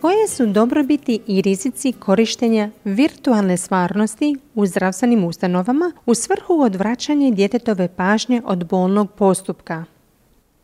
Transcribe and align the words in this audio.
Koje 0.00 0.28
su 0.28 0.46
dobrobiti 0.46 1.20
i 1.26 1.42
rizici 1.42 1.92
korištenja 1.92 2.70
virtualne 2.84 3.56
stvarnosti 3.56 4.36
u 4.54 4.66
zdravstvenim 4.66 5.24
ustanovama 5.24 5.92
u 6.06 6.14
svrhu 6.14 6.60
odvraćanja 6.60 7.30
djetetove 7.30 7.88
pažnje 7.96 8.42
od 8.44 8.66
bolnog 8.66 9.12
postupka? 9.12 9.84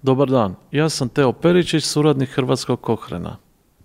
Dobar 0.03 0.31
dan, 0.31 0.55
ja 0.71 0.89
sam 0.89 1.09
Teo 1.09 1.33
Peričić, 1.33 1.85
suradnik 1.85 2.29
Hrvatskog 2.29 2.81
Kohrena. 2.81 3.37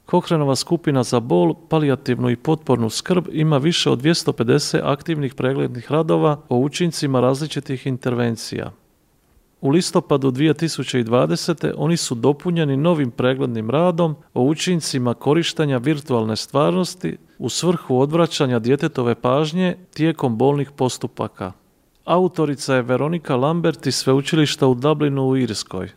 Kohrenova 0.05 0.55
skupina 0.55 1.03
za 1.03 1.19
bol, 1.19 1.53
palijativnu 1.69 2.29
i 2.29 2.35
potpornu 2.35 2.89
skrb 2.89 3.27
ima 3.31 3.57
više 3.57 3.89
od 3.89 4.01
250 4.01 4.79
aktivnih 4.83 5.35
preglednih 5.35 5.91
radova 5.91 6.41
o 6.49 6.57
učincima 6.57 7.19
različitih 7.19 7.87
intervencija. 7.87 8.71
U 9.61 9.69
listopadu 9.69 10.31
2020. 10.31 11.73
oni 11.77 11.97
su 11.97 12.15
dopunjeni 12.15 12.77
novim 12.77 13.11
preglednim 13.11 13.69
radom 13.69 14.15
o 14.33 14.43
učincima 14.43 15.13
korištenja 15.13 15.77
virtualne 15.77 16.35
stvarnosti 16.35 17.17
u 17.39 17.49
svrhu 17.49 17.99
odvraćanja 17.99 18.59
djetetove 18.59 19.15
pažnje 19.15 19.77
tijekom 19.93 20.37
bolnih 20.37 20.71
postupaka. 20.71 21.51
Autorica 22.05 22.75
je 22.75 22.81
Veronika 22.81 23.35
Lambert 23.35 23.87
iz 23.87 23.95
sveučilišta 23.95 24.67
u 24.67 24.73
Dublinu 24.73 25.27
u 25.29 25.37
Irskoj. 25.37 25.89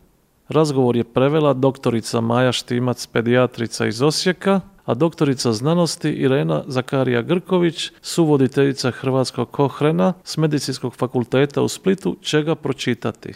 Razgovor 0.49 0.95
je 0.95 1.03
prevela 1.03 1.53
doktorica 1.53 2.21
Maja 2.21 2.51
Štimac, 2.51 3.07
pedijatrica 3.07 3.87
iz 3.87 4.01
Osijeka, 4.01 4.61
a 4.85 4.93
doktorica 4.93 5.53
znanosti 5.53 6.09
Irena 6.09 6.63
Zakarija 6.67 7.21
Grković, 7.21 7.91
suvoditeljica 8.01 8.91
Hrvatskog 8.91 9.51
kohrena 9.51 10.13
s 10.23 10.37
Medicinskog 10.37 10.95
fakulteta 10.95 11.61
u 11.61 11.67
Splitu, 11.67 12.17
će 12.21 12.43
ga 12.43 12.55
pročitati. 12.55 13.33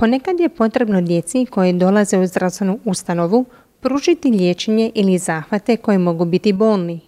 Ponekad 0.00 0.40
je 0.40 0.48
potrebno 0.48 1.00
djeci 1.00 1.46
koji 1.50 1.72
dolaze 1.72 2.18
u 2.18 2.26
zdravstvenu 2.26 2.78
ustanovu 2.84 3.44
pružiti 3.80 4.30
liječenje 4.30 4.90
ili 4.94 5.18
zahvate 5.18 5.76
koji 5.76 5.98
mogu 5.98 6.24
biti 6.24 6.52
bolni. 6.52 7.00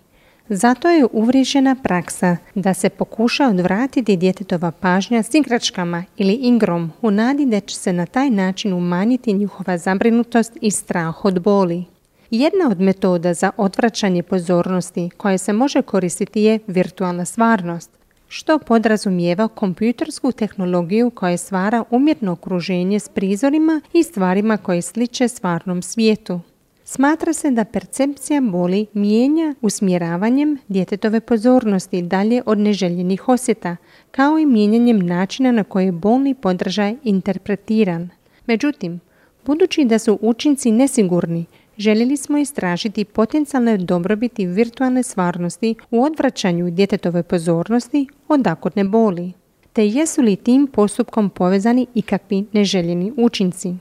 Zato 0.49 0.89
je 0.89 1.07
uvriježena 1.13 1.77
praksa 1.83 2.37
da 2.55 2.75
se 2.75 2.89
pokuša 2.89 3.49
odvratiti 3.49 4.17
djetetova 4.17 4.71
pažnja 4.71 5.23
s 5.23 5.35
igračkama 5.35 6.05
ili 6.17 6.33
ingrom 6.33 6.93
u 7.03 7.11
nadi 7.11 7.47
da 7.47 7.61
će 7.61 7.77
se 7.77 7.93
na 7.93 8.07
taj 8.07 8.31
način 8.31 8.73
umanjiti 8.73 9.33
njihova 9.33 9.79
zabrinutost 9.79 10.59
i 10.61 10.71
strah 10.71 11.25
od 11.25 11.43
boli. 11.43 11.85
Jedna 12.31 12.69
od 12.71 12.81
metoda 12.81 13.35
za 13.35 13.51
odvraćanje 13.57 14.23
pozornosti 14.23 15.11
koja 15.17 15.39
se 15.39 15.53
može 15.53 15.83
koristiti 15.83 16.43
je 16.43 16.59
virtualna 16.67 17.25
stvarnost, 17.25 18.02
što 18.35 18.59
podrazumijeva 18.59 19.49
kompjutersku 19.49 20.33
tehnologiju 20.33 21.11
koja 21.11 21.37
stvara 21.37 21.85
umjetno 21.91 22.33
okruženje 22.33 23.01
s 23.01 23.09
prizorima 23.09 23.81
i 23.93 24.03
stvarima 24.03 24.57
koje 24.57 24.83
sliče 24.83 25.29
stvarnom 25.29 25.83
svijetu. 25.83 26.41
Smatra 26.85 27.33
se 27.33 27.51
da 27.51 27.65
percepcija 27.65 28.41
boli 28.41 28.87
mijenja 28.93 29.55
usmjeravanjem 29.61 30.59
djetetove 30.69 31.21
pozornosti 31.21 32.03
dalje 32.03 32.43
od 32.47 32.59
neželjenih 32.59 33.29
osjeta, 33.29 33.77
kao 34.11 34.39
i 34.39 34.47
mijenjanjem 34.47 34.99
načina 34.99 35.53
na 35.53 35.65
koji 35.65 35.85
je 35.85 35.93
bolni 35.93 36.35
podržaj 36.35 36.97
interpretiran. 37.03 38.09
Međutim, 38.47 39.01
budući 39.47 39.85
da 39.85 39.99
su 39.99 40.19
učinci 40.23 40.71
nesigurni, 40.71 41.47
željeli 41.83 42.17
smo 42.17 42.39
istražiti 42.39 43.05
potencijalne 43.05 43.79
dobrobiti 43.79 44.47
virtualne 44.47 45.03
stvarnosti 45.03 45.75
u 45.91 46.05
odvraćanju 46.05 46.71
djetetove 46.71 47.23
pozornosti 47.23 48.07
od 48.29 48.47
akutne 48.47 48.85
boli, 48.85 49.33
te 49.73 49.87
jesu 49.87 50.23
li 50.23 50.37
tim 50.37 50.67
postupkom 50.67 51.31
povezani 51.31 51.87
ikakvi 51.95 52.47
neželjeni 52.53 53.13
učinci. 53.17 53.75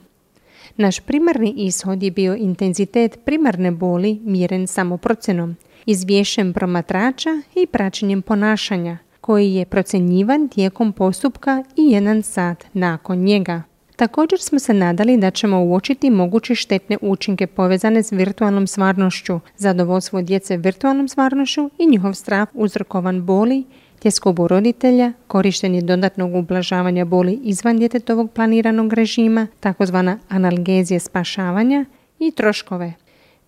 Naš 0.78 1.00
primarni 1.00 1.54
ishod 1.58 2.04
je 2.04 2.12
bio 2.12 2.36
intenzitet 2.36 3.20
primarne 3.26 3.72
boli 3.72 4.20
mjeren 4.24 4.68
samoprocenom, 4.68 5.56
izvješćem 5.86 6.54
promatrača 6.54 7.30
i 7.56 7.68
praćenjem 7.68 8.22
ponašanja, 8.22 8.98
koji 9.22 9.54
je 9.54 9.66
procjenjivan 9.66 10.50
tijekom 10.50 10.94
postupka 10.94 11.64
i 11.78 11.92
jedan 11.92 12.24
sat 12.24 12.66
nakon 12.74 13.18
njega. 13.18 13.71
Također 14.02 14.40
smo 14.40 14.60
se 14.60 14.74
nadali 14.74 15.18
da 15.18 15.32
ćemo 15.32 15.64
uočiti 15.64 16.10
moguće 16.10 16.56
štetne 16.56 16.98
učinke 17.02 17.48
povezane 17.48 18.04
s 18.04 18.12
virtualnom 18.12 18.68
stvarnošću, 18.68 19.40
zadovoljstvo 19.58 20.22
djece 20.22 20.58
virtualnom 20.58 21.08
stvarnošću 21.08 21.70
i 21.80 21.86
njihov 21.86 22.14
strah 22.14 22.48
uzrokovan 22.54 23.22
boli 23.22 23.64
tjeskobu 24.00 24.48
roditelja, 24.48 25.14
korištenje 25.28 25.82
dodatnog 25.82 26.36
ublažavanja 26.36 27.06
boli 27.06 27.40
izvan 27.44 27.78
djetetovog 27.78 28.32
planiranog 28.32 28.94
režima, 28.94 29.48
takozvana 29.60 30.20
analgezije 30.30 31.00
spašavanja 31.00 31.86
i 32.20 32.32
troškove. 32.32 32.94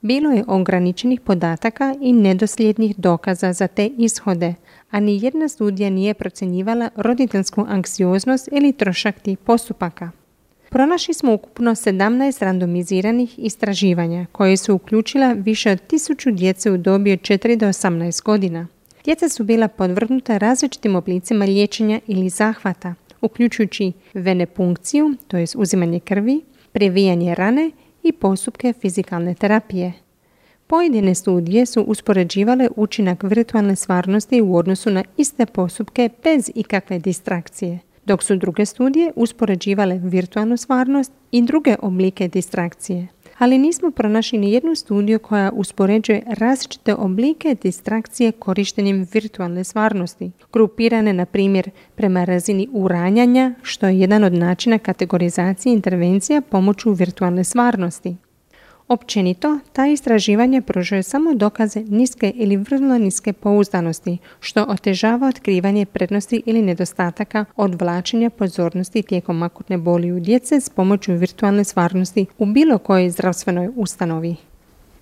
Bilo 0.01 0.31
je 0.31 0.43
ograničenih 0.47 1.21
podataka 1.21 1.95
i 2.01 2.13
nedosljednih 2.13 2.97
dokaza 2.97 3.53
za 3.53 3.67
te 3.67 3.89
ishode, 3.97 4.53
a 4.91 4.99
ni 4.99 5.19
jedna 5.23 5.47
studija 5.47 5.89
nije 5.89 6.13
procjenjivala 6.13 6.89
roditeljsku 6.95 7.65
anksioznost 7.69 8.49
ili 8.51 8.73
trošak 8.73 9.19
tih 9.19 9.37
postupaka. 9.37 10.22
Pronašli 10.73 11.13
smo 11.13 11.33
ukupno 11.33 11.71
17 11.71 12.43
randomiziranih 12.43 13.39
istraživanja 13.39 14.25
koje 14.31 14.57
su 14.57 14.75
uključila 14.75 15.33
više 15.33 15.71
od 15.71 15.87
tisuću 15.87 16.31
djece 16.31 16.71
u 16.71 16.77
dobi 16.77 17.13
od 17.13 17.19
4 17.19 17.55
do 17.55 17.65
18 17.65 18.23
godina. 18.23 18.67
Djeca 19.05 19.29
su 19.29 19.43
bila 19.43 19.67
podvrgnuta 19.67 20.37
različitim 20.37 20.95
oblicima 20.95 21.45
liječenja 21.45 21.99
ili 22.07 22.29
zahvata, 22.29 22.95
uključujući 23.21 23.91
venepunkciju, 24.13 25.15
to 25.27 25.37
je 25.37 25.45
uzimanje 25.55 25.99
krvi, 25.99 26.41
previjanje 26.71 27.35
rane 27.35 27.71
i 28.03 28.11
postupke 28.11 28.73
fizikalne 28.81 29.35
terapije. 29.35 29.93
Pojedine 30.67 31.15
studije 31.15 31.65
su 31.65 31.81
uspoređivale 31.81 32.67
učinak 32.75 33.23
virtualne 33.23 33.75
stvarnosti 33.75 34.41
u 34.41 34.55
odnosu 34.55 34.91
na 34.91 35.03
iste 35.17 35.45
postupke 35.45 36.09
bez 36.23 36.51
ikakve 36.55 36.99
distrakcije, 36.99 37.79
dok 38.05 38.23
su 38.23 38.35
druge 38.35 38.65
studije 38.65 39.11
uspoređivale 39.15 39.99
virtualnu 40.03 40.57
stvarnost 40.57 41.11
i 41.31 41.41
druge 41.41 41.75
oblike 41.81 42.27
distrakcije 42.27 43.07
ali 43.37 43.57
nismo 43.57 43.91
pronašli 43.91 44.37
ni 44.37 44.51
jednu 44.51 44.75
studiju 44.75 45.19
koja 45.19 45.51
uspoređuje 45.53 46.23
različite 46.27 46.95
oblike 46.95 47.55
distrakcije 47.61 48.31
korištenjem 48.31 49.07
virtualne 49.13 49.63
stvarnosti, 49.63 50.31
grupirane 50.53 51.13
na 51.13 51.25
primjer 51.25 51.69
prema 51.95 52.23
razini 52.23 52.67
uranjanja, 52.71 53.53
što 53.61 53.87
je 53.87 53.99
jedan 53.99 54.23
od 54.23 54.33
načina 54.33 54.77
kategorizacije 54.77 55.73
intervencija 55.73 56.41
pomoću 56.41 56.91
virtualne 56.91 57.43
stvarnosti. 57.43 58.15
Općenito, 58.87 59.59
ta 59.73 59.87
istraživanja 59.87 60.61
pružaju 60.61 61.03
samo 61.03 61.33
dokaze 61.33 61.79
niske 61.79 62.31
ili 62.35 62.57
vrlo 62.57 62.97
niske 62.97 63.33
pouzdanosti, 63.33 64.17
što 64.39 64.65
otežava 64.69 65.27
otkrivanje 65.27 65.85
prednosti 65.85 66.41
ili 66.45 66.61
nedostataka 66.61 67.45
odvlačenja 67.55 68.29
pozornosti 68.29 69.01
tijekom 69.01 69.43
akutne 69.43 69.77
boli 69.77 70.11
u 70.11 70.19
djece 70.19 70.59
s 70.61 70.69
pomoću 70.69 71.13
virtualne 71.13 71.63
stvarnosti 71.63 72.25
u 72.37 72.45
bilo 72.45 72.77
kojoj 72.77 73.09
zdravstvenoj 73.09 73.69
ustanovi. 73.75 74.35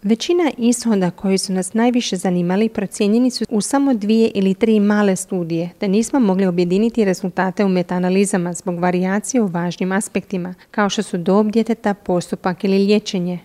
Većina 0.03 0.51
ishoda 0.57 1.11
koji 1.11 1.37
su 1.37 1.53
nas 1.53 1.73
najviše 1.73 2.17
zanimali 2.17 2.69
procijenjeni 2.69 3.31
su 3.31 3.45
u 3.49 3.61
samo 3.61 3.93
dvije 3.93 4.31
ili 4.35 4.53
tri 4.53 4.79
male 4.79 5.15
studije, 5.15 5.69
te 5.79 5.87
nismo 5.87 6.19
mogli 6.19 6.45
objediniti 6.45 7.05
rezultate 7.05 7.65
u 7.65 7.69
metaanalizama 7.69 8.53
zbog 8.53 8.79
varijacije 8.79 9.41
u 9.41 9.47
važnim 9.47 9.91
aspektima, 9.91 10.53
kao 10.71 10.89
što 10.89 11.03
su 11.03 11.17
dob 11.17 11.51
djeteta, 11.51 11.93
postupak 11.93 12.63
ili 12.63 12.77
liječenje, 12.77 13.39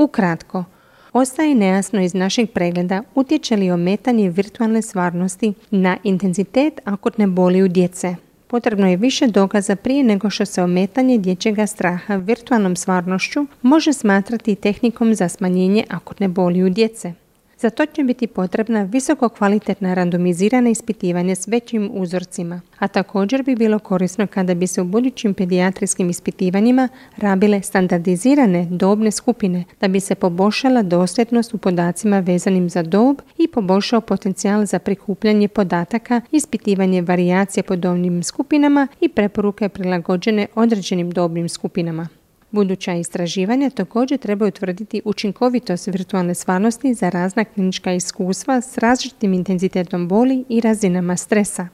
Ukratko, 0.00 0.64
ostaje 1.12 1.54
nejasno 1.54 2.00
iz 2.00 2.14
našeg 2.14 2.50
pregleda 2.50 3.02
utječe 3.14 3.56
li 3.56 3.70
ometanje 3.70 4.30
virtualne 4.30 4.82
stvarnosti 4.82 5.52
na 5.70 5.96
intenzitet 6.04 6.80
akutne 6.84 7.26
boli 7.26 7.62
u 7.62 7.68
djece. 7.68 8.16
Potrebno 8.46 8.88
je 8.88 8.96
više 8.96 9.26
dokaza 9.26 9.76
prije 9.76 10.04
nego 10.04 10.30
što 10.30 10.44
se 10.44 10.62
ometanje 10.62 11.18
dječjega 11.18 11.66
straha 11.66 12.16
virtualnom 12.16 12.76
stvarnošću 12.76 13.46
može 13.62 13.92
smatrati 13.92 14.54
tehnikom 14.54 15.14
za 15.14 15.28
smanjenje 15.28 15.84
akutne 15.88 16.28
boli 16.28 16.62
u 16.62 16.70
djece. 16.70 17.12
Za 17.60 17.70
to 17.70 17.86
će 17.86 18.04
biti 18.04 18.26
potrebna 18.26 18.82
visoko 18.82 19.28
kvalitetna 19.28 19.94
randomizirana 19.94 20.70
ispitivanja 20.70 21.34
s 21.34 21.48
većim 21.48 21.90
uzorcima, 21.92 22.60
a 22.78 22.88
također 22.88 23.42
bi 23.42 23.56
bilo 23.56 23.78
korisno 23.78 24.26
kada 24.26 24.54
bi 24.54 24.66
se 24.66 24.82
u 24.82 24.84
budućim 24.84 25.34
pedijatrijskim 25.34 26.10
ispitivanjima 26.10 26.88
rabile 27.16 27.62
standardizirane 27.62 28.66
dobne 28.70 29.10
skupine 29.10 29.64
da 29.80 29.88
bi 29.88 30.00
se 30.00 30.14
poboljšala 30.14 30.82
dosljednost 30.82 31.54
u 31.54 31.58
podacima 31.58 32.20
vezanim 32.20 32.70
za 32.70 32.82
dob 32.82 33.16
i 33.38 33.48
poboljšao 33.48 34.00
potencijal 34.00 34.64
za 34.64 34.78
prikupljanje 34.78 35.48
podataka, 35.48 36.20
ispitivanje 36.30 37.02
varijacije 37.02 37.62
po 37.62 37.76
dobnim 37.76 38.22
skupinama 38.22 38.88
i 39.00 39.08
preporuke 39.08 39.68
prilagođene 39.68 40.46
određenim 40.54 41.10
dobnim 41.10 41.48
skupinama. 41.48 42.19
Buduća 42.50 42.92
istraživanja 42.92 43.70
također 43.70 44.18
trebaju 44.18 44.48
utvrditi 44.48 45.02
učinkovitost 45.04 45.86
virtualne 45.86 46.34
stvarnosti 46.34 46.94
za 46.94 47.08
razna 47.08 47.44
klinička 47.44 47.92
iskustva 47.92 48.60
s 48.60 48.78
različitim 48.78 49.32
intenzitetom 49.32 50.08
boli 50.08 50.44
i 50.48 50.60
razinama 50.60 51.16
stresa. 51.16 51.68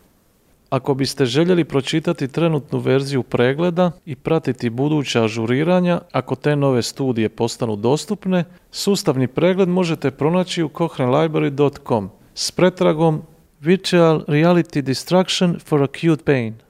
Ako 0.70 0.94
biste 0.94 1.24
željeli 1.24 1.64
pročitati 1.64 2.28
trenutnu 2.28 2.78
verziju 2.78 3.22
pregleda 3.22 3.92
i 4.06 4.16
pratiti 4.16 4.70
buduća 4.70 5.24
ažuriranja, 5.24 6.00
ako 6.12 6.34
te 6.34 6.56
nove 6.56 6.82
studije 6.82 7.28
postanu 7.28 7.76
dostupne, 7.76 8.44
sustavni 8.70 9.26
pregled 9.26 9.68
možete 9.68 10.10
pronaći 10.10 10.62
u 10.62 10.68
cochranelibrary.com 10.68 12.10
s 12.34 12.50
pretragom 12.50 13.22
Virtual 13.60 14.24
Reality 14.28 14.80
Destruction 14.80 15.58
for 15.64 15.82
Acute 15.82 16.24
Pain. 16.24 16.65